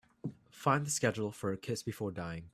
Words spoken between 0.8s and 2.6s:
the schedule for A Kiss Before Dying.